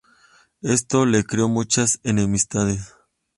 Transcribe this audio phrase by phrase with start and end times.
[0.63, 2.95] Esto le creó muchas enemistades.